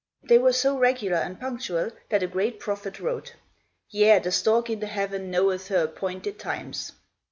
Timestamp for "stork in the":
4.31-4.87